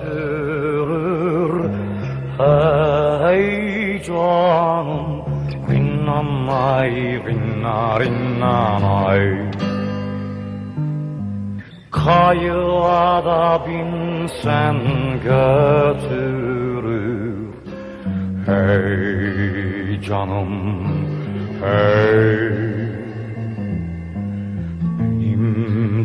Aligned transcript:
götürür 0.00 0.90
Hey 2.38 4.02
canım 4.02 5.22
Rinnanay 5.70 6.94
rinna 7.26 8.00
rinnanay 8.00 9.50
Kayığa 11.90 13.24
da 13.24 13.60
binsen 13.66 14.76
götürür. 15.24 16.60
Hey 18.46 20.00
canım 20.02 20.52
hey 21.60 22.69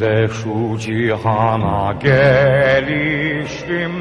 de 0.00 0.28
şu 0.28 0.78
cihana 0.78 1.92
gelişim 1.92 3.92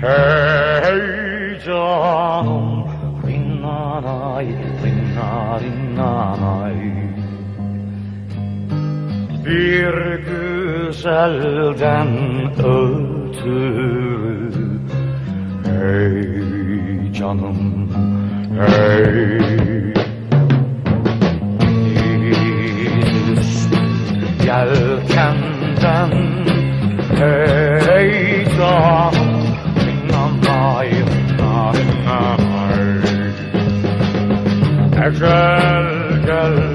Hey 0.00 1.60
canım 1.66 2.84
Rinnanay 3.26 4.46
rinna 4.84 5.60
rinnanay. 5.60 6.74
Bir 9.46 9.94
güzelden 10.26 12.08
ötürü 12.58 14.50
Hey 15.64 17.12
canım 17.12 17.58
hey 18.58 20.03
yelkenden 24.94 26.10
Hey 27.18 28.44
canım 28.56 29.14
Rinnanay 29.86 30.90
rinnanay 30.90 31.80
Ecel 35.06 35.86
geldi 36.26 36.73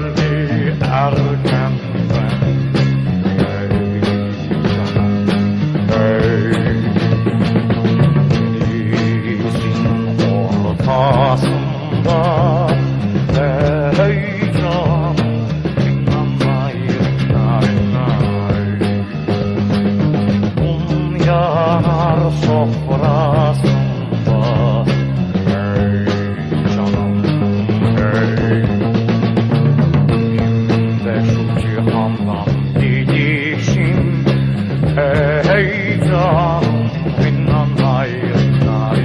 Hey 35.42 35.98
canım 36.00 36.90
Rinnanay 37.24 38.10
rinnanay 38.10 39.04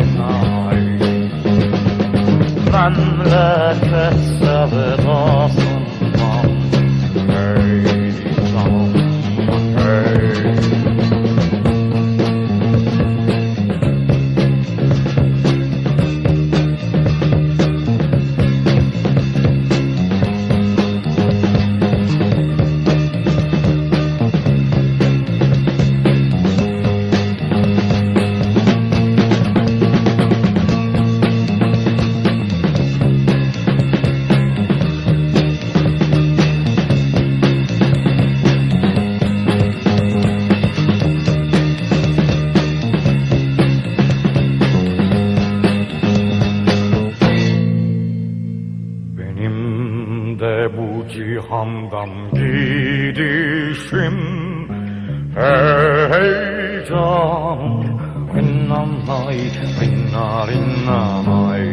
Memleket 2.72 4.20
sevdasından 4.40 5.75
cihandan 51.16 52.12
gidişim. 52.34 54.18
Hey 55.36 56.86
canım 56.90 57.84
Rinnanay 58.36 59.40
rinna 59.80 60.30
rinnanay 60.48 61.66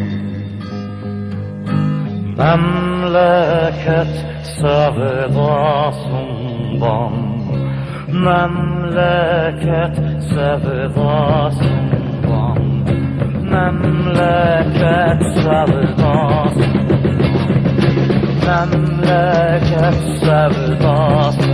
Memleket 2.37 4.13
sevdasından 4.59 5.93
Memleket 8.27 9.97
sevdasından 10.33 11.83
Memleket 13.51 15.21
sevdasından 15.43 16.73
Memleket 18.45 19.95
sevdasından 20.19 21.52